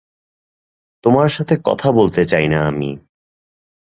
[1.03, 2.89] তোমার সাথে কথা বলতে চাই না আমি।